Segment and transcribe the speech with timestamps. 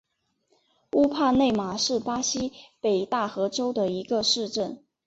[0.93, 2.51] 乌帕内马是巴西
[2.81, 4.83] 北大河州的一个市镇。